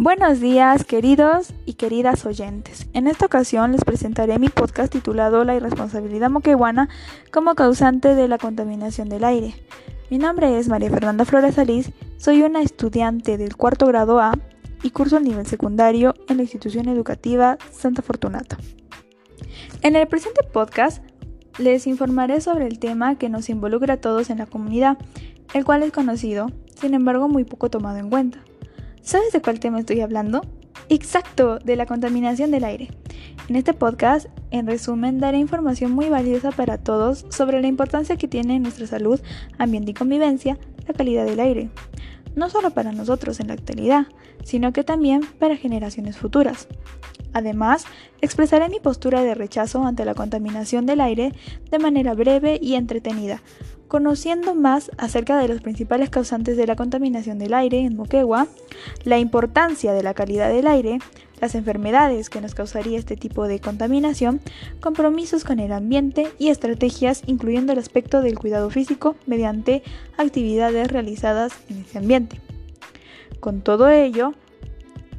Buenos 0.00 0.38
días, 0.38 0.84
queridos 0.84 1.52
y 1.66 1.74
queridas 1.74 2.24
oyentes. 2.24 2.86
En 2.92 3.08
esta 3.08 3.26
ocasión 3.26 3.72
les 3.72 3.82
presentaré 3.82 4.38
mi 4.38 4.48
podcast 4.48 4.92
titulado 4.92 5.42
La 5.42 5.56
irresponsabilidad 5.56 6.30
moqueguana 6.30 6.88
como 7.32 7.56
causante 7.56 8.14
de 8.14 8.28
la 8.28 8.38
contaminación 8.38 9.08
del 9.08 9.24
aire. 9.24 9.56
Mi 10.08 10.18
nombre 10.18 10.56
es 10.56 10.68
María 10.68 10.88
Fernanda 10.88 11.24
Flores 11.24 11.56
Salís, 11.56 11.90
soy 12.16 12.42
una 12.42 12.62
estudiante 12.62 13.38
del 13.38 13.56
cuarto 13.56 13.86
grado 13.86 14.20
A 14.20 14.38
y 14.84 14.90
curso 14.90 15.16
el 15.16 15.24
nivel 15.24 15.46
secundario 15.46 16.14
en 16.28 16.36
la 16.36 16.44
institución 16.44 16.88
educativa 16.88 17.58
Santa 17.72 18.00
Fortunata. 18.00 18.56
En 19.82 19.96
el 19.96 20.06
presente 20.06 20.44
podcast 20.44 21.02
les 21.58 21.88
informaré 21.88 22.40
sobre 22.40 22.68
el 22.68 22.78
tema 22.78 23.16
que 23.16 23.28
nos 23.28 23.48
involucra 23.48 23.94
a 23.94 24.00
todos 24.00 24.30
en 24.30 24.38
la 24.38 24.46
comunidad, 24.46 24.96
el 25.54 25.64
cual 25.64 25.82
es 25.82 25.90
conocido, 25.90 26.46
sin 26.80 26.94
embargo 26.94 27.28
muy 27.28 27.42
poco 27.42 27.68
tomado 27.68 27.98
en 27.98 28.10
cuenta. 28.10 28.38
¿Sabes 29.02 29.32
de 29.32 29.40
cuál 29.40 29.60
tema 29.60 29.80
estoy 29.80 30.00
hablando? 30.00 30.42
Exacto, 30.88 31.58
de 31.58 31.76
la 31.76 31.86
contaminación 31.86 32.50
del 32.50 32.64
aire. 32.64 32.88
En 33.48 33.56
este 33.56 33.72
podcast, 33.72 34.26
en 34.50 34.66
resumen, 34.66 35.18
daré 35.18 35.38
información 35.38 35.92
muy 35.92 36.08
valiosa 36.08 36.50
para 36.50 36.78
todos 36.78 37.24
sobre 37.30 37.60
la 37.60 37.66
importancia 37.66 38.16
que 38.16 38.28
tiene 38.28 38.56
en 38.56 38.62
nuestra 38.62 38.86
salud, 38.86 39.20
ambiente 39.58 39.92
y 39.92 39.94
convivencia 39.94 40.58
la 40.86 40.94
calidad 40.94 41.24
del 41.24 41.40
aire. 41.40 41.70
No 42.34 42.50
solo 42.50 42.70
para 42.70 42.92
nosotros 42.92 43.40
en 43.40 43.48
la 43.48 43.54
actualidad, 43.54 44.06
sino 44.44 44.72
que 44.72 44.84
también 44.84 45.22
para 45.38 45.56
generaciones 45.56 46.16
futuras. 46.16 46.68
Además, 47.32 47.84
expresaré 48.20 48.68
mi 48.68 48.80
postura 48.80 49.22
de 49.22 49.34
rechazo 49.34 49.84
ante 49.84 50.04
la 50.04 50.14
contaminación 50.14 50.86
del 50.86 51.00
aire 51.00 51.32
de 51.70 51.78
manera 51.78 52.14
breve 52.14 52.58
y 52.60 52.74
entretenida, 52.74 53.42
conociendo 53.88 54.54
más 54.54 54.90
acerca 54.98 55.38
de 55.38 55.48
los 55.48 55.62
principales 55.62 56.10
causantes 56.10 56.56
de 56.56 56.66
la 56.66 56.76
contaminación 56.76 57.38
del 57.38 57.54
aire 57.54 57.80
en 57.80 57.96
Moquegua, 57.96 58.46
la 59.04 59.18
importancia 59.18 59.92
de 59.92 60.02
la 60.02 60.14
calidad 60.14 60.50
del 60.50 60.66
aire, 60.66 60.98
las 61.40 61.54
enfermedades 61.54 62.30
que 62.30 62.40
nos 62.40 62.54
causaría 62.54 62.98
este 62.98 63.16
tipo 63.16 63.48
de 63.48 63.60
contaminación, 63.60 64.40
compromisos 64.80 65.44
con 65.44 65.58
el 65.58 65.72
ambiente 65.72 66.28
y 66.38 66.48
estrategias 66.48 67.22
incluyendo 67.26 67.72
el 67.72 67.78
aspecto 67.78 68.20
del 68.20 68.38
cuidado 68.38 68.70
físico 68.70 69.16
mediante 69.26 69.82
actividades 70.16 70.88
realizadas 70.88 71.52
en 71.70 71.78
ese 71.78 71.98
ambiente. 71.98 72.40
Con 73.40 73.62
todo 73.62 73.88
ello, 73.88 74.34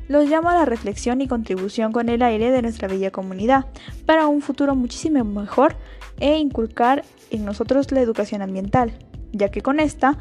los 0.09 0.27
llamo 0.27 0.49
a 0.49 0.55
la 0.55 0.65
reflexión 0.65 1.21
y 1.21 1.27
contribución 1.27 1.91
con 1.91 2.09
el 2.09 2.21
aire 2.21 2.51
de 2.51 2.61
nuestra 2.61 2.87
bella 2.87 3.11
comunidad 3.11 3.67
para 4.05 4.27
un 4.27 4.41
futuro 4.41 4.75
muchísimo 4.75 5.23
mejor 5.23 5.75
e 6.19 6.37
inculcar 6.37 7.03
en 7.31 7.45
nosotros 7.45 7.91
la 7.91 8.01
educación 8.01 8.41
ambiental, 8.41 8.93
ya 9.31 9.49
que 9.49 9.61
con 9.61 9.79
esta 9.79 10.17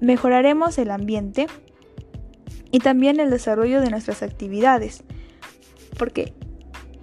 mejoraremos 0.00 0.78
el 0.78 0.90
ambiente 0.90 1.46
y 2.70 2.80
también 2.80 3.20
el 3.20 3.30
desarrollo 3.30 3.80
de 3.80 3.90
nuestras 3.90 4.22
actividades, 4.22 5.04
porque 5.98 6.34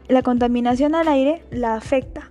la 0.08 0.22
contaminación 0.22 0.96
al 0.96 1.08
aire 1.08 1.44
la 1.52 1.76
afecta. 1.76 2.30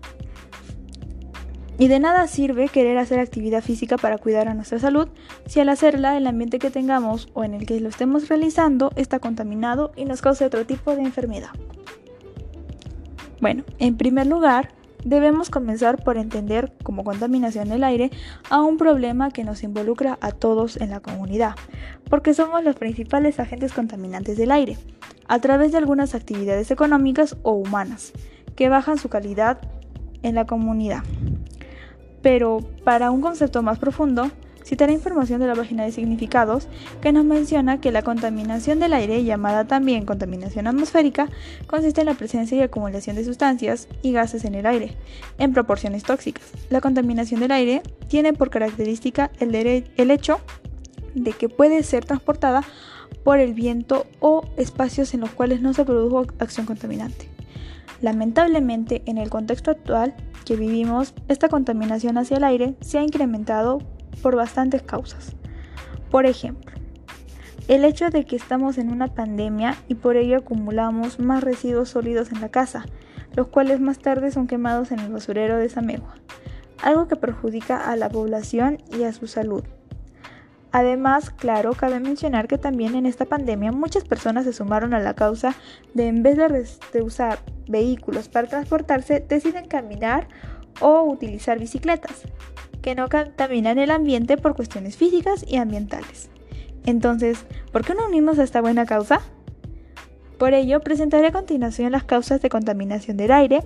Y 1.78 1.88
de 1.88 1.98
nada 1.98 2.28
sirve 2.28 2.68
querer 2.68 2.98
hacer 2.98 3.18
actividad 3.18 3.62
física 3.62 3.96
para 3.96 4.18
cuidar 4.18 4.46
a 4.46 4.54
nuestra 4.54 4.78
salud 4.78 5.08
si 5.46 5.58
al 5.58 5.70
hacerla 5.70 6.16
el 6.16 6.27
ambiente 6.27 6.58
que 6.58 6.70
tengamos 6.70 7.28
o 7.32 7.44
en 7.44 7.54
el 7.54 7.66
que 7.66 7.80
lo 7.80 7.88
estemos 7.88 8.28
realizando 8.28 8.92
está 8.94 9.18
contaminado 9.18 9.92
y 9.96 10.04
nos 10.04 10.20
causa 10.20 10.46
otro 10.46 10.64
tipo 10.66 10.94
de 10.94 11.02
enfermedad. 11.02 11.50
Bueno, 13.40 13.64
en 13.80 13.96
primer 13.96 14.28
lugar, 14.28 14.68
Debemos 15.05 15.50
comenzar 15.50 16.03
por 16.03 16.17
entender 16.17 16.72
como 16.84 17.03
contaminación 17.03 17.69
del 17.69 17.83
aire 17.83 18.11
a 18.50 18.62
un 18.62 18.77
problema 18.77 19.31
que 19.31 19.42
nos 19.42 19.64
involucra 19.64 20.19
a 20.20 20.31
todos 20.31 20.77
en 20.77 20.91
la 20.91 21.00
comunidad, 21.00 21.55
porque 22.08 22.34
somos 22.34 22.62
los 22.62 22.77
principales 22.77 23.41
agentes 23.41 23.73
contaminantes 23.73 24.36
del 24.36 24.53
aire, 24.53 24.78
a 25.27 25.41
través 25.41 25.73
de 25.73 25.78
algunas 25.78 26.14
actividades 26.14 26.70
económicas 26.70 27.36
o 27.42 27.52
humanas, 27.52 28.12
que 28.55 28.68
bajan 28.68 28.98
su 28.98 29.08
calidad 29.08 29.58
en 30.23 30.36
la 30.36 30.46
comunidad. 30.46 31.02
Pero 32.23 32.58
para 32.85 33.11
un 33.11 33.20
concepto 33.20 33.62
más 33.62 33.80
profundo, 33.80 34.30
citaré 34.64 34.92
información 34.92 35.40
de 35.40 35.46
la 35.46 35.55
página 35.55 35.84
de 35.84 35.92
significados 35.92 36.68
que 37.00 37.12
nos 37.12 37.24
menciona 37.24 37.80
que 37.80 37.92
la 37.92 38.02
contaminación 38.02 38.80
del 38.80 38.92
aire, 38.92 39.24
llamada 39.24 39.67
también 39.67 40.06
contaminación 40.06 40.67
atmosférica, 40.67 41.28
consiste 41.67 42.00
en 42.00 42.06
la 42.06 42.14
presencia 42.14 42.56
y 42.58 42.62
acumulación 42.62 43.17
de 43.17 43.24
sustancias 43.24 43.89
y 44.02 44.12
gases 44.12 44.45
en 44.45 44.55
el 44.55 44.67
aire, 44.67 44.96
en 45.39 45.52
proporciones 45.52 46.02
tóxicas. 46.02 46.45
La 46.70 46.80
contaminación 46.80 47.40
del 47.40 47.52
aire 47.52 47.83
tiene 48.08 48.33
por 48.33 48.50
característica 48.50 49.30
el 49.39 50.11
hecho 50.11 50.40
de 51.14 51.33
que 51.33 51.48
puede 51.48 51.83
ser 51.83 52.05
transportada 52.05 52.62
por 53.24 53.39
el 53.39 53.55
viento 53.55 54.06
o 54.20 54.44
espacios 54.56 55.14
en 55.14 55.20
los 55.20 55.30
cuales 55.30 55.61
no 55.61 55.74
se 55.74 55.84
produjo 55.84 56.27
acción 56.39 56.67
contaminante. 56.67 57.29
Lamentablemente, 58.00 59.02
en 59.06 59.18
el 59.18 59.30
contexto 59.30 59.70
actual 59.70 60.14
que 60.44 60.56
vivimos, 60.56 61.14
esta 61.29 61.48
contaminación 61.48 62.18
hacia 62.18 62.39
el 62.39 62.44
aire 62.44 62.74
se 62.80 62.98
ha 62.98 63.02
incrementado 63.02 63.79
por 64.22 64.36
bastantes 64.36 64.83
causas. 64.83 65.34
Por 66.10 66.27
ejemplo, 66.27 66.72
el 67.68 67.84
hecho 67.84 68.10
de 68.10 68.24
que 68.24 68.36
estamos 68.36 68.78
en 68.78 68.90
una 68.90 69.08
pandemia 69.08 69.77
y 69.88 69.94
por 69.94 70.16
ello 70.16 70.38
acumulamos 70.38 71.18
más 71.18 71.44
residuos 71.44 71.90
sólidos 71.90 72.32
en 72.32 72.40
la 72.40 72.48
casa, 72.48 72.86
los 73.34 73.48
cuales 73.48 73.80
más 73.80 73.98
tarde 73.98 74.30
son 74.30 74.46
quemados 74.46 74.90
en 74.90 74.98
el 74.98 75.12
basurero 75.12 75.56
de 75.56 75.68
Samegua, 75.68 76.14
algo 76.82 77.08
que 77.08 77.16
perjudica 77.16 77.90
a 77.90 77.96
la 77.96 78.08
población 78.08 78.78
y 78.96 79.05
a 79.05 79.12
su 79.12 79.27
salud. 79.27 79.62
Además, 80.72 81.28
claro, 81.28 81.74
cabe 81.74 82.00
mencionar 82.00 82.48
que 82.48 82.56
también 82.56 82.94
en 82.94 83.05
esta 83.05 83.27
pandemia 83.27 83.72
muchas 83.72 84.05
personas 84.05 84.44
se 84.44 84.55
sumaron 84.55 84.94
a 84.94 85.00
la 85.00 85.14
causa 85.14 85.55
de 85.92 86.08
en 86.08 86.22
vez 86.22 86.38
de, 86.38 87.02
usar 87.02 87.40
vehículos 87.68 88.28
para 88.28 88.48
transportarse, 88.48 89.20
deciden 89.20 89.68
caminar 89.68 90.28
o 90.80 91.02
utilizar 91.02 91.58
bicicletas, 91.58 92.22
que 92.82 92.94
no 92.94 93.08
contaminan 93.08 93.78
el 93.78 93.90
ambiente 93.90 94.36
por 94.36 94.54
cuestiones 94.54 94.96
físicas 94.96 95.44
y 95.48 95.56
ambientales. 95.56 96.28
Entonces, 96.84 97.46
¿por 97.70 97.84
qué 97.84 97.94
no 97.94 98.06
unimos 98.06 98.38
a 98.38 98.44
esta 98.44 98.60
buena 98.60 98.84
causa? 98.86 99.20
Por 100.38 100.52
ello, 100.52 100.80
presentaré 100.80 101.28
a 101.28 101.32
continuación 101.32 101.92
las 101.92 102.04
causas 102.04 102.42
de 102.42 102.48
contaminación 102.48 103.16
del 103.16 103.30
aire 103.30 103.62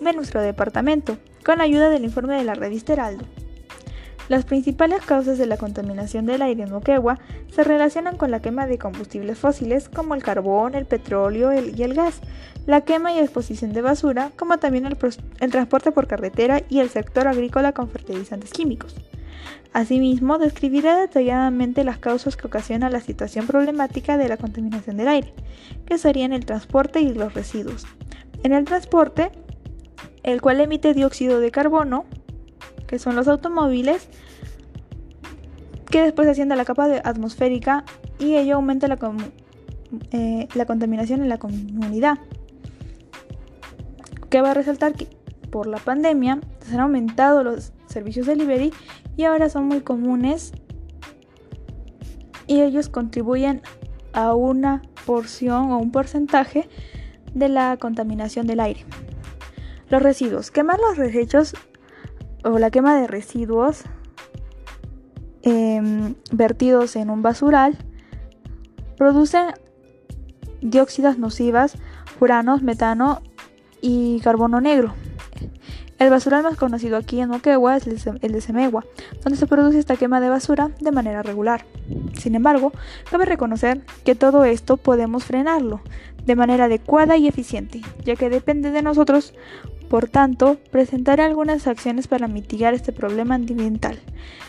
de 0.00 0.12
nuestro 0.12 0.42
departamento, 0.42 1.16
con 1.44 1.60
ayuda 1.60 1.88
del 1.88 2.04
informe 2.04 2.34
de 2.34 2.44
la 2.44 2.54
revista 2.54 2.92
Heraldo. 2.92 3.24
Las 4.28 4.44
principales 4.44 5.04
causas 5.04 5.38
de 5.38 5.46
la 5.46 5.56
contaminación 5.56 6.26
del 6.26 6.42
aire 6.42 6.64
en 6.64 6.72
Moquegua 6.72 7.20
se 7.54 7.62
relacionan 7.62 8.16
con 8.16 8.32
la 8.32 8.40
quema 8.40 8.66
de 8.66 8.76
combustibles 8.76 9.38
fósiles 9.38 9.88
como 9.88 10.14
el 10.16 10.22
carbón, 10.22 10.74
el 10.74 10.84
petróleo 10.84 11.52
y 11.52 11.82
el 11.82 11.94
gas, 11.94 12.20
la 12.66 12.80
quema 12.80 13.12
y 13.12 13.20
exposición 13.20 13.72
de 13.72 13.82
basura, 13.82 14.32
como 14.36 14.58
también 14.58 14.84
el, 14.86 15.50
transporte 15.50 15.92
por 15.92 16.08
carretera 16.08 16.62
y 16.68 16.80
el 16.80 16.88
sector 16.88 17.28
agrícola 17.28 17.72
con 17.72 17.88
fertilizantes 17.88 18.50
químicos. 18.50 18.96
Asimismo, 19.72 20.38
describiré 20.38 20.92
detalladamente 20.96 21.84
las 21.84 21.98
causas 21.98 22.36
que 22.36 22.48
ocasionan 22.48 22.92
la 22.92 23.00
situación 23.00 23.46
problemática 23.46 24.16
de 24.16 24.28
la 24.28 24.38
contaminación 24.38 24.96
del 24.96 25.08
aire, 25.08 25.32
que 25.84 25.98
serían 25.98 26.32
el 26.32 26.46
transporte 26.46 27.00
y 27.00 27.12
los 27.12 27.34
residuos. 27.34 27.86
En 28.42 28.52
el 28.52 28.64
transporte, 28.64 29.30
el 30.24 30.40
cual 30.40 30.60
emite 30.60 30.94
dióxido 30.94 31.38
de 31.38 31.52
carbono, 31.52 32.06
que 32.86 32.98
son 32.98 33.16
los 33.16 33.28
automóviles, 33.28 34.08
que 35.90 36.02
después 36.02 36.28
asciende 36.28 36.54
a 36.54 36.56
la 36.56 36.64
capa 36.64 36.86
atmosférica 37.04 37.84
y 38.18 38.36
ello 38.36 38.56
aumenta 38.56 38.88
la, 38.88 38.98
eh, 40.12 40.48
la 40.54 40.66
contaminación 40.66 41.22
en 41.22 41.28
la 41.28 41.38
comunidad. 41.38 42.18
Que 44.30 44.40
va 44.40 44.50
a 44.50 44.54
resaltar 44.54 44.94
que 44.94 45.08
por 45.50 45.66
la 45.66 45.78
pandemia 45.78 46.40
se 46.60 46.74
han 46.74 46.80
aumentado 46.80 47.44
los 47.44 47.72
servicios 47.86 48.26
delivery 48.26 48.72
y 49.16 49.24
ahora 49.24 49.48
son 49.48 49.66
muy 49.66 49.80
comunes 49.80 50.52
y 52.46 52.60
ellos 52.60 52.88
contribuyen 52.88 53.62
a 54.12 54.34
una 54.34 54.82
porción 55.04 55.72
o 55.72 55.78
un 55.78 55.92
porcentaje 55.92 56.68
de 57.34 57.48
la 57.48 57.76
contaminación 57.76 58.46
del 58.46 58.60
aire. 58.60 58.84
Los 59.88 60.02
residuos. 60.02 60.50
Quemar 60.50 60.80
los 60.80 60.96
desechos 60.96 61.54
o 62.44 62.58
la 62.58 62.70
quema 62.70 62.96
de 62.96 63.06
residuos 63.06 63.82
em, 65.42 66.14
vertidos 66.32 66.96
en 66.96 67.10
un 67.10 67.22
basural 67.22 67.76
producen 68.96 69.48
dióxidas 70.60 71.18
nocivas, 71.18 71.76
furanos, 72.18 72.62
metano 72.62 73.20
y 73.80 74.20
carbono 74.20 74.60
negro. 74.60 74.94
El 75.98 76.10
basural 76.10 76.42
más 76.42 76.56
conocido 76.56 76.98
aquí 76.98 77.20
en 77.20 77.30
Moquegua 77.30 77.76
es 77.76 77.86
el 77.86 78.32
de 78.32 78.40
Semegua, 78.42 78.84
donde 79.22 79.38
se 79.38 79.46
produce 79.46 79.78
esta 79.78 79.96
quema 79.96 80.20
de 80.20 80.28
basura 80.28 80.70
de 80.78 80.92
manera 80.92 81.22
regular. 81.22 81.64
Sin 82.12 82.34
embargo, 82.34 82.72
cabe 83.10 83.24
reconocer 83.24 83.80
que 84.04 84.14
todo 84.14 84.44
esto 84.44 84.76
podemos 84.76 85.24
frenarlo 85.24 85.80
de 86.26 86.36
manera 86.36 86.64
adecuada 86.64 87.16
y 87.16 87.28
eficiente, 87.28 87.80
ya 88.04 88.16
que 88.16 88.28
depende 88.28 88.70
de 88.70 88.82
nosotros 88.82 89.32
por 89.88 90.08
tanto, 90.08 90.58
presentaré 90.70 91.22
algunas 91.22 91.66
acciones 91.66 92.08
para 92.08 92.26
mitigar 92.26 92.74
este 92.74 92.92
problema 92.92 93.36
ambiental. 93.36 94.00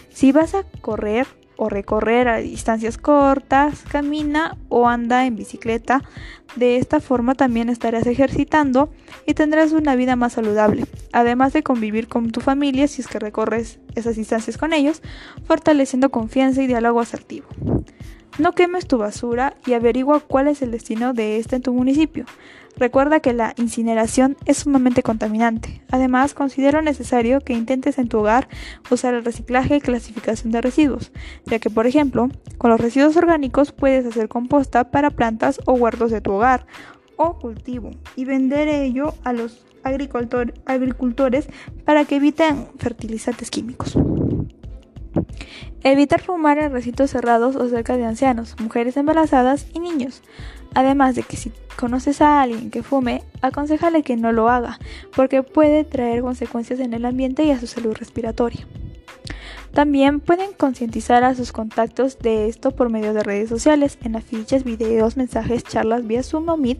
Si 0.09 0.31
vas 0.31 0.55
a 0.55 0.63
correr 0.81 1.27
o 1.57 1.69
recorrer 1.69 2.27
a 2.27 2.37
distancias 2.37 2.97
cortas, 2.97 3.83
camina 3.83 4.57
o 4.69 4.87
anda 4.87 5.25
en 5.25 5.35
bicicleta. 5.35 6.03
De 6.55 6.77
esta 6.77 6.99
forma 6.99 7.35
también 7.35 7.69
estarás 7.69 8.07
ejercitando 8.07 8.89
y 9.25 9.33
tendrás 9.33 9.73
una 9.73 9.95
vida 9.95 10.15
más 10.15 10.33
saludable, 10.33 10.85
además 11.11 11.53
de 11.53 11.63
convivir 11.63 12.07
con 12.07 12.31
tu 12.31 12.41
familia 12.41 12.87
si 12.87 13.01
es 13.01 13.07
que 13.07 13.19
recorres 13.19 13.79
esas 13.95 14.15
distancias 14.15 14.57
con 14.57 14.73
ellos, 14.73 15.01
fortaleciendo 15.45 16.09
confianza 16.09 16.63
y 16.63 16.67
diálogo 16.67 16.99
asertivo. 16.99 17.47
No 18.37 18.51
quemes 18.51 18.85
tu 18.85 18.99
basura 18.99 19.55
y 19.65 19.73
averigua 19.73 20.19
cuál 20.19 20.47
es 20.47 20.61
el 20.61 20.69
destino 20.69 21.13
de 21.13 21.37
esta 21.37 21.55
en 21.55 21.63
tu 21.63 21.73
municipio. 21.73 22.25
Recuerda 22.75 23.19
que 23.19 23.33
la 23.33 23.55
incineración 23.57 24.37
es 24.45 24.57
sumamente 24.57 25.01
contaminante. 25.01 25.81
Además, 25.89 26.35
considero 26.35 26.83
necesario 26.83 27.41
que 27.41 27.53
intentes 27.53 27.97
en 27.97 28.07
tu 28.07 28.19
hogar 28.19 28.47
usar 28.91 29.15
el 29.15 29.25
reciclaje 29.25 29.77
y 29.77 29.81
clasificación 29.81 30.51
de 30.51 30.61
residuos, 30.61 31.11
ya 31.45 31.57
que, 31.57 31.71
por 31.71 31.87
ejemplo, 31.87 32.29
con 32.59 32.69
los 32.69 32.79
residuos 32.79 33.17
orgánicos 33.17 33.71
puedes 33.71 34.05
hacer 34.05 34.27
composta 34.27 34.91
para 34.91 35.09
plantas 35.09 35.59
o 35.65 35.73
huertos 35.73 36.11
de 36.11 36.21
tu 36.21 36.33
hogar 36.33 36.67
o 37.15 37.39
cultivo 37.39 37.89
y 38.15 38.25
vender 38.25 38.67
ello 38.67 39.15
a 39.23 39.33
los 39.33 39.65
agricultores 39.83 41.47
para 41.85 42.05
que 42.05 42.17
eviten 42.17 42.67
fertilizantes 42.77 43.49
químicos. 43.49 43.97
Evitar 45.83 46.21
fumar 46.21 46.57
en 46.57 46.71
recintos 46.71 47.11
cerrados 47.11 47.55
o 47.55 47.69
cerca 47.69 47.97
de 47.97 48.05
ancianos, 48.05 48.55
mujeres 48.59 48.97
embarazadas 48.97 49.67
y 49.73 49.79
niños. 49.79 50.21
Además 50.73 51.15
de 51.15 51.23
que 51.23 51.37
si 51.37 51.51
conoces 51.77 52.21
a 52.21 52.41
alguien 52.41 52.71
que 52.71 52.83
fume, 52.83 53.23
aconsejale 53.41 54.03
que 54.03 54.17
no 54.17 54.31
lo 54.31 54.49
haga, 54.49 54.79
porque 55.15 55.43
puede 55.43 55.83
traer 55.83 56.21
consecuencias 56.21 56.79
en 56.79 56.93
el 56.93 57.05
ambiente 57.05 57.43
y 57.43 57.51
a 57.51 57.59
su 57.59 57.67
salud 57.67 57.95
respiratoria. 57.95 58.67
También 59.73 60.21
pueden 60.21 60.53
concientizar 60.53 61.23
a 61.23 61.35
sus 61.35 61.51
contactos 61.51 62.17
de 62.17 62.47
esto 62.47 62.71
por 62.71 62.89
medio 62.89 63.13
de 63.13 63.21
redes 63.21 63.47
sociales, 63.47 63.99
en 64.03 64.15
afiches, 64.15 64.63
videos, 64.63 65.17
mensajes, 65.17 65.63
charlas 65.63 66.07
vía 66.07 66.23
Zoom 66.23 66.49
o 66.49 66.57
Meet 66.57 66.79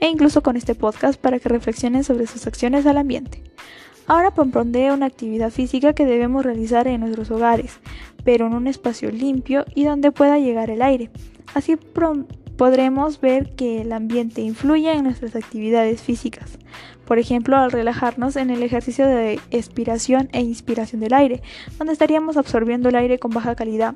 e 0.00 0.08
incluso 0.08 0.42
con 0.42 0.56
este 0.56 0.74
podcast 0.74 1.18
para 1.18 1.38
que 1.38 1.48
reflexionen 1.48 2.04
sobre 2.04 2.26
sus 2.26 2.46
acciones 2.46 2.84
al 2.84 2.98
ambiente. 2.98 3.42
Ahora 4.06 4.32
propondré 4.32 4.92
una 4.92 5.06
actividad 5.06 5.50
física 5.50 5.94
que 5.94 6.04
debemos 6.04 6.44
realizar 6.44 6.86
en 6.86 7.00
nuestros 7.00 7.30
hogares, 7.30 7.78
pero 8.22 8.46
en 8.46 8.54
un 8.54 8.66
espacio 8.66 9.10
limpio 9.10 9.64
y 9.74 9.84
donde 9.84 10.12
pueda 10.12 10.38
llegar 10.38 10.70
el 10.70 10.82
aire. 10.82 11.10
Así 11.54 11.76
podremos 12.56 13.20
ver 13.20 13.54
que 13.54 13.80
el 13.80 13.92
ambiente 13.92 14.42
influye 14.42 14.92
en 14.92 15.04
nuestras 15.04 15.34
actividades 15.36 16.02
físicas. 16.02 16.58
Por 17.06 17.18
ejemplo, 17.18 17.56
al 17.56 17.70
relajarnos 17.70 18.36
en 18.36 18.50
el 18.50 18.62
ejercicio 18.62 19.06
de 19.06 19.40
expiración 19.50 20.28
e 20.32 20.40
inspiración 20.40 21.00
del 21.00 21.14
aire, 21.14 21.42
donde 21.78 21.92
estaríamos 21.92 22.36
absorbiendo 22.36 22.90
el 22.90 22.96
aire 22.96 23.18
con 23.18 23.30
baja 23.30 23.54
calidad, 23.54 23.94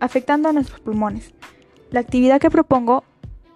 afectando 0.00 0.48
a 0.48 0.52
nuestros 0.52 0.80
pulmones. 0.80 1.34
La 1.90 2.00
actividad 2.00 2.40
que 2.40 2.50
propongo 2.50 3.04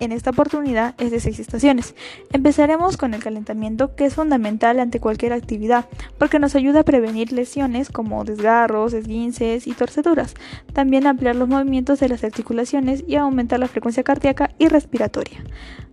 en 0.01 0.13
esta 0.13 0.31
oportunidad 0.31 0.95
es 0.99 1.11
de 1.11 1.21
seis 1.21 1.39
estaciones. 1.39 1.95
Empezaremos 2.33 2.97
con 2.97 3.15
el 3.15 3.23
calentamiento 3.23 3.95
que 3.95 4.07
es 4.07 4.15
fundamental 4.15 4.79
ante 4.81 5.01
cualquier 5.01 5.33
actividad 5.33 5.87
porque 6.19 6.39
nos 6.39 6.55
ayuda 6.55 6.81
a 6.81 6.85
prevenir 6.85 7.33
lesiones 7.33 7.91
como 7.91 8.25
desgarros, 8.25 8.93
esguinces 8.93 9.67
y 9.67 9.73
torceduras. 9.73 10.35
También 10.73 11.07
ampliar 11.07 11.37
los 11.37 11.49
movimientos 11.49 12.01
de 12.01 12.09
las 12.09 12.25
articulaciones 12.25 13.05
y 13.07 13.17
aumentar 13.17 13.61
la 13.61 13.69
frecuencia 13.69 14.03
cardíaca 14.03 14.51
y 14.59 14.69
respiratoria. 14.69 15.43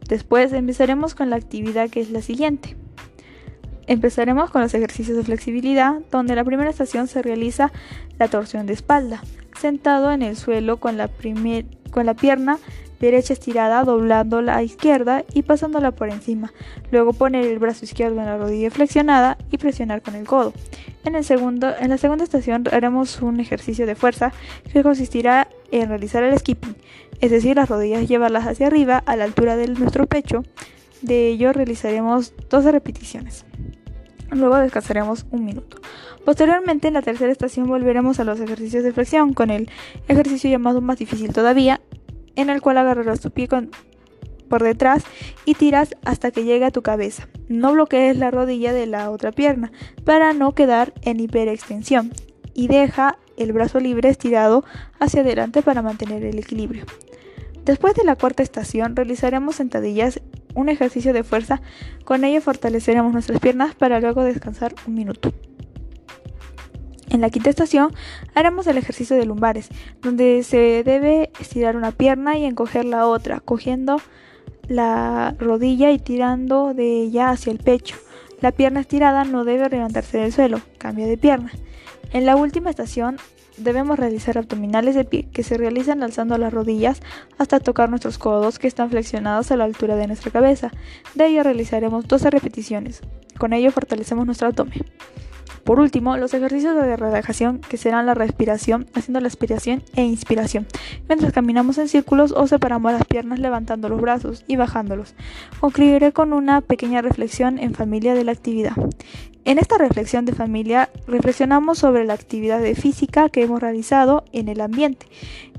Después 0.08 0.52
empezaremos 0.54 1.16
con 1.16 1.30
la 1.30 1.38
actividad 1.38 1.90
que 1.90 2.02
es 2.02 2.12
la 2.12 2.22
siguiente. 2.22 2.76
Empezaremos 3.88 4.50
con 4.50 4.62
los 4.62 4.74
ejercicios 4.74 5.18
de 5.18 5.24
flexibilidad, 5.24 6.00
donde 6.10 6.36
la 6.36 6.44
primera 6.44 6.70
estación 6.70 7.08
se 7.08 7.22
realiza 7.22 7.72
la 8.18 8.30
torsión 8.30 8.66
de 8.66 8.74
espalda, 8.74 9.22
sentado 9.60 10.12
en 10.12 10.22
el 10.22 10.38
suelo 10.38 10.78
con 10.78 10.98
la, 10.98 11.10
con 11.92 12.06
la 12.06 12.14
pierna 12.14 12.60
derecha 13.04 13.34
estirada, 13.34 13.84
doblando 13.84 14.42
la 14.42 14.64
izquierda 14.64 15.26
y 15.34 15.42
pasándola 15.42 15.92
por 15.92 16.10
encima. 16.10 16.54
Luego 16.90 17.12
poner 17.12 17.46
el 17.46 17.60
brazo 17.60 17.84
izquierdo 17.84 18.20
en 18.20 18.28
la 18.28 18.38
rodilla 18.38 18.72
flexionada 18.72 19.38
y 19.52 19.58
presionar 19.58 20.02
con 20.02 20.16
el 20.16 20.26
codo. 20.26 20.54
En, 21.04 21.16
el 21.16 21.26
segundo, 21.26 21.74
en 21.78 21.90
la 21.90 21.98
segunda 21.98 22.24
estación 22.24 22.64
haremos 22.72 23.22
un 23.22 23.42
ejercicio 23.42 23.86
de 23.86 23.96
fuerza 23.96 24.32
que 24.72 24.84
consistirá 24.84 25.50
en 25.72 25.90
realizar 25.90 26.24
el 26.24 26.38
skipping, 26.40 26.78
es 27.20 27.30
decir, 27.30 27.58
las 27.58 27.68
rodillas 27.68 28.08
llevarlas 28.08 28.48
hacia 28.48 28.68
arriba 28.68 29.04
a 29.06 29.18
la 29.18 29.26
altura 29.26 29.58
de 29.58 29.68
nuestro 29.68 30.08
pecho. 30.08 30.44
De 31.02 31.28
ello 31.28 31.52
realizaremos 31.52 32.34
12 32.50 32.72
repeticiones. 32.72 33.46
Luego 34.32 34.58
descansaremos 34.58 35.26
un 35.32 35.44
minuto. 35.46 35.78
Posteriormente, 36.26 36.88
en 36.88 36.94
la 36.94 37.02
tercera 37.02 37.32
estación 37.32 37.68
volveremos 37.68 38.20
a 38.20 38.24
los 38.24 38.40
ejercicios 38.40 38.84
de 38.84 38.94
flexión 38.94 39.34
con 39.34 39.50
el 39.50 39.70
ejercicio 40.08 40.50
llamado 40.50 40.80
más 40.80 40.98
difícil 40.98 41.34
todavía, 41.34 41.82
en 42.36 42.50
el 42.50 42.62
cual 42.62 42.78
agarrarás 42.78 43.20
tu 43.20 43.32
pie 43.32 43.48
por 44.50 44.64
detrás 44.64 45.04
y 45.46 45.56
tiras 45.56 45.96
hasta 46.06 46.32
que 46.32 46.44
llegue 46.44 46.66
a 46.66 46.72
tu 46.72 46.82
cabeza. 46.82 47.28
No 47.50 47.74
bloquees 47.74 48.18
la 48.18 48.32
rodilla 48.32 48.74
de 48.74 48.86
la 48.86 49.10
otra 49.10 49.32
pierna 49.32 49.72
para 50.06 50.34
no 50.34 50.54
quedar 50.54 50.94
en 51.02 51.20
hiperextensión 51.20 52.12
y 52.54 52.68
deja 52.68 53.18
el 53.38 53.52
brazo 53.52 53.80
libre 53.80 54.10
estirado 54.10 54.64
hacia 55.00 55.22
adelante 55.22 55.62
para 55.62 55.82
mantener 55.82 56.24
el 56.24 56.38
equilibrio. 56.38 56.86
Después 57.66 57.96
de 57.96 58.04
la 58.04 58.16
cuarta 58.16 58.44
estación 58.44 58.96
realizaremos 58.96 59.56
sentadillas, 59.56 60.22
un 60.54 60.70
ejercicio 60.70 61.14
de 61.14 61.24
fuerza, 61.24 61.62
con 62.04 62.24
ello 62.24 62.42
fortaleceremos 62.42 63.14
nuestras 63.14 63.40
piernas 63.40 63.74
para 63.74 64.00
luego 64.00 64.24
descansar 64.24 64.76
un 64.86 64.96
minuto. 64.96 65.34
En 67.14 67.22
la 67.22 67.30
quinta 67.30 67.52
estación 67.52 67.94
haremos 68.34 68.66
el 68.66 68.80
ejercicio 68.80 69.16
de 69.16 69.28
lumbares, 69.28 69.70
donde 70.02 70.42
se 70.42 70.82
debe 70.84 71.30
estirar 71.40 71.78
una 71.78 71.92
pierna 71.92 72.40
y 72.40 72.44
encoger 72.44 72.86
la 72.86 73.06
otra, 73.08 73.40
cogiendo 73.40 74.02
la 74.68 75.36
rodilla 75.38 75.92
y 75.92 76.00
tirando 76.00 76.74
de 76.74 77.04
ella 77.04 77.30
hacia 77.30 77.52
el 77.52 77.60
pecho. 77.60 77.96
La 78.42 78.52
pierna 78.52 78.80
estirada 78.80 79.26
no 79.26 79.44
debe 79.44 79.70
levantarse 79.70 80.18
del 80.18 80.34
suelo, 80.34 80.62
cambia 80.80 81.06
de 81.06 81.20
pierna. 81.20 81.52
En 82.14 82.26
la 82.26 82.36
última 82.36 82.72
estación 82.72 83.18
debemos 83.58 84.00
realizar 84.00 84.40
abdominales 84.40 84.96
de 84.96 85.06
pie 85.06 85.28
que 85.32 85.44
se 85.44 85.56
realizan 85.56 86.02
alzando 86.02 86.40
las 86.40 86.52
rodillas 86.52 87.00
hasta 87.38 87.60
tocar 87.60 87.92
nuestros 87.92 88.18
codos 88.18 88.58
que 88.58 88.68
están 88.68 88.90
flexionados 88.90 89.52
a 89.52 89.56
la 89.56 89.66
altura 89.66 89.96
de 89.98 90.08
nuestra 90.08 90.32
cabeza. 90.32 90.72
De 91.14 91.28
ello 91.28 91.44
realizaremos 91.44 92.08
12 92.08 92.32
repeticiones. 92.32 93.02
Con 93.38 93.54
ello 93.54 93.72
fortalecemos 93.72 94.26
nuestro 94.26 94.48
abdomen. 94.48 94.84
Por 95.64 95.80
último, 95.80 96.18
los 96.18 96.34
ejercicios 96.34 96.76
de 96.76 96.98
relajación 96.98 97.60
que 97.60 97.78
serán 97.78 98.06
la 98.06 98.14
respiración, 98.14 98.88
haciendo 98.94 99.22
la 99.22 99.28
aspiración 99.28 99.82
e 99.96 100.04
inspiración, 100.04 100.68
mientras 101.08 101.32
caminamos 101.32 101.78
en 101.78 101.88
círculos 101.88 102.34
o 102.34 102.48
separamos 102.48 102.92
las 102.92 103.06
piernas 103.06 103.40
levantando 103.40 103.88
los 103.88 104.02
brazos 104.02 104.44
y 104.48 104.58
bajándolos. 104.58 105.16
Concluiré 105.62 106.12
con 106.12 106.34
una 106.34 106.60
pequeña 106.62 107.02
reflexión 107.02 107.60
en 107.60 107.74
familia 107.74 108.14
de 108.14 108.26
la 108.26 108.34
actividad. 108.34 108.74
En 109.46 109.58
esta 109.58 109.78
reflexión 109.78 110.24
de 110.24 110.32
familia 110.32 110.90
reflexionamos 111.06 111.78
sobre 111.78 112.06
la 112.06 112.14
actividad 112.14 112.62
de 112.62 112.76
física 112.76 113.28
que 113.28 113.44
hemos 113.44 113.62
realizado 113.62 114.24
en 114.32 114.48
el 114.48 114.62
ambiente, 114.62 115.06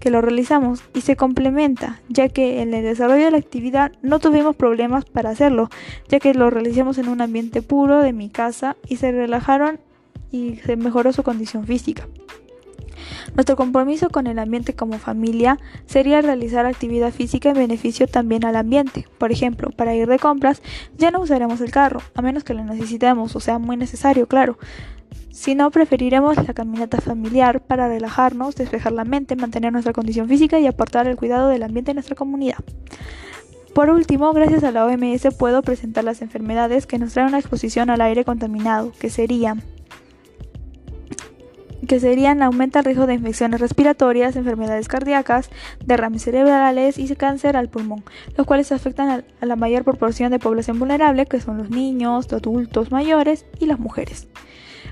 que 0.01 0.11
lo 0.11 0.23
realizamos 0.23 0.83
y 0.95 1.03
se 1.03 1.17
complementa, 1.17 2.01
ya 2.09 2.31
que 2.31 2.63
en 2.63 2.73
el 2.73 2.83
desarrollo 2.83 3.27
de 3.27 3.31
la 3.31 3.39
actividad 3.39 3.93
no 4.01 4.21
tuvimos 4.21 4.57
problemas 4.57 5.05
para 5.05 5.31
hacerlo, 5.31 5.69
ya 6.09 6.19
que 6.19 6.33
lo 6.33 6.49
realizamos 6.49 6.97
en 6.97 7.09
un 7.09 7.21
ambiente 7.21 7.61
puro 7.61 8.01
de 8.01 8.15
mi 8.15 8.31
casa 8.31 8.77
y 8.89 8.97
se 8.97 9.13
relajaron 9.13 9.79
y 10.35 10.57
se 10.57 10.77
mejoró 10.77 11.13
su 11.13 11.23
condición 11.23 11.65
física. 11.65 12.09
Nuestro 13.35 13.55
compromiso 13.55 14.11
con 14.11 14.27
el 14.27 14.41
ambiente 14.41 14.75
como 14.75 14.99
familia 14.99 15.59
sería 15.87 16.21
realizar 16.23 16.67
actividad 16.67 17.13
física 17.13 17.51
en 17.51 17.55
beneficio 17.55 18.09
también 18.09 18.45
al 18.45 18.57
ambiente. 18.57 19.07
Por 19.19 19.31
ejemplo, 19.31 19.71
para 19.71 19.95
ir 19.95 20.09
de 20.09 20.19
compras 20.19 20.61
ya 20.99 21.13
no 21.13 21.21
usaremos 21.21 21.61
el 21.61 21.71
carro, 21.71 22.01
a 22.15 22.23
menos 22.23 22.43
que 22.43 22.55
lo 22.55 22.65
necesitemos 22.65 23.37
o 23.37 23.41
sea 23.41 23.59
muy 23.59 23.77
necesario, 23.77 24.27
claro. 24.27 24.59
Si 25.31 25.55
no, 25.55 25.71
preferiremos 25.71 26.37
la 26.37 26.55
caminata 26.55 27.01
familiar 27.01 27.61
para 27.61 27.89
relajarnos, 27.89 28.57
despejar 28.57 28.93
la 28.93 29.05
mente, 29.05 29.37
mantener 29.37 29.73
nuestra 29.73 29.93
condición 29.93 30.29
física 30.29 30.59
y 30.59 30.67
aportar 30.67 31.07
el 31.07 31.17
cuidado 31.17 31.49
del 31.49 31.63
ambiente 31.63 31.93
en 31.93 31.97
nuestra 31.97 32.17
comunidad. 32.17 32.59
Por 33.73 33.91
último, 33.91 34.33
gracias 34.33 34.63
a 34.63 34.71
la 34.71 34.85
OMS 34.87 35.35
puedo 35.37 35.63
presentar 35.63 36.05
las 36.05 36.23
enfermedades 36.23 36.87
que 36.87 36.99
nos 36.99 37.13
traen 37.13 37.29
una 37.29 37.41
exposición 37.41 37.91
al 37.91 38.01
aire 38.01 38.25
contaminado, 38.25 38.93
que 39.01 39.11
serían 39.11 39.63
que 41.87 42.01
serían 42.01 42.43
aumenta 42.43 42.81
el 42.81 42.85
riesgo 42.85 43.07
de 43.07 43.15
infecciones 43.15 43.61
respiratorias, 43.61 44.37
enfermedades 44.37 44.89
cardíacas, 44.89 45.51
derrames 45.85 46.23
cerebrales 46.23 46.99
y 46.99 47.15
cáncer 47.15 47.57
al 47.57 47.69
pulmón, 47.69 48.05
los 48.37 48.47
cuales 48.47 48.73
afectan 48.73 49.25
a 49.41 49.47
la 49.47 49.57
mayor 49.57 49.85
proporción 49.85 50.31
de 50.31 50.39
población 50.39 50.79
vulnerable, 50.79 51.27
que 51.27 51.41
son 51.41 51.59
los 51.59 51.71
niños, 51.71 52.31
los 52.31 52.41
adultos 52.41 52.91
mayores 52.91 53.47
y 53.61 53.67
las 53.67 53.79
mujeres. 53.79 54.29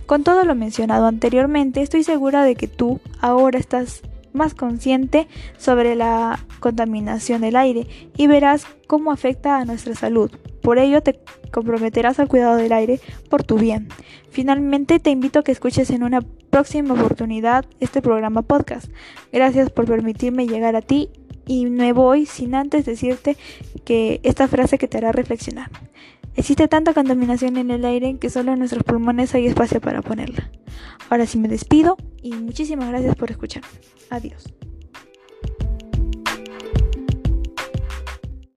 Con 0.06 0.24
todo 0.24 0.44
lo 0.44 0.54
mencionado 0.54 1.06
anteriormente, 1.06 1.82
estoy 1.82 2.02
segura 2.02 2.44
de 2.44 2.54
que 2.54 2.68
tú 2.68 3.00
ahora 3.20 3.58
estás 3.58 4.02
más 4.32 4.54
consciente 4.54 5.28
sobre 5.58 5.94
la 5.94 6.38
contaminación 6.60 7.42
del 7.42 7.56
aire 7.56 7.86
y 8.16 8.26
verás 8.26 8.66
cómo 8.86 9.12
afecta 9.12 9.58
a 9.58 9.64
nuestra 9.64 9.94
salud. 9.94 10.30
Por 10.62 10.78
ello 10.78 11.02
te 11.02 11.20
comprometerás 11.50 12.18
al 12.18 12.28
cuidado 12.28 12.56
del 12.56 12.72
aire 12.72 13.00
por 13.28 13.42
tu 13.42 13.58
bien. 13.58 13.88
Finalmente 14.30 14.98
te 15.00 15.10
invito 15.10 15.40
a 15.40 15.42
que 15.42 15.52
escuches 15.52 15.90
en 15.90 16.02
una 16.02 16.20
próxima 16.52 16.92
oportunidad 16.92 17.64
este 17.80 18.02
programa 18.02 18.42
podcast. 18.42 18.92
Gracias 19.32 19.70
por 19.70 19.86
permitirme 19.86 20.46
llegar 20.46 20.76
a 20.76 20.82
ti 20.82 21.08
y 21.46 21.64
me 21.64 21.94
voy 21.94 22.26
sin 22.26 22.54
antes 22.54 22.84
decirte 22.84 23.38
que 23.86 24.20
esta 24.22 24.46
frase 24.48 24.76
que 24.76 24.86
te 24.86 24.98
hará 24.98 25.12
reflexionar. 25.12 25.70
Existe 26.36 26.68
tanta 26.68 26.92
contaminación 26.92 27.56
en 27.56 27.70
el 27.70 27.86
aire 27.86 28.18
que 28.18 28.28
solo 28.28 28.52
en 28.52 28.58
nuestros 28.58 28.84
pulmones 28.84 29.34
hay 29.34 29.46
espacio 29.46 29.80
para 29.80 30.02
ponerla. 30.02 30.50
Ahora 31.08 31.24
sí 31.24 31.38
me 31.38 31.48
despido 31.48 31.96
y 32.22 32.32
muchísimas 32.32 32.90
gracias 32.90 33.16
por 33.16 33.30
escuchar. 33.30 33.62
Adiós. 34.10 34.44